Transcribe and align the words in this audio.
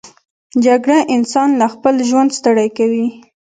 جګړه 0.65 0.99
انسان 1.15 1.49
له 1.59 1.67
خپل 1.73 1.95
ژوند 2.09 2.29
ستړی 2.37 2.69
کوي 2.77 3.07